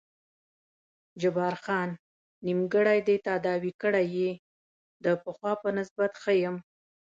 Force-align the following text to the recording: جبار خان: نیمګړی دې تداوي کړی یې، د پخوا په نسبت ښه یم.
جبار 1.21 1.55
خان: 1.63 1.89
نیمګړی 2.45 2.99
دې 3.07 3.15
تداوي 3.27 3.73
کړی 3.81 4.05
یې، 4.17 4.31
د 5.03 5.05
پخوا 5.23 5.53
په 5.61 5.69
نسبت 5.77 6.11
ښه 6.21 6.33
یم. 6.43 6.55